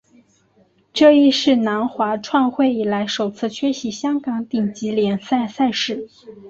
[0.93, 6.09] 这亦是南华创会以来首次缺席香港顶级联赛赛事。